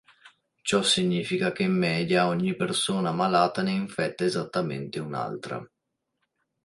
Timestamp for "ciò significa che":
0.63-1.61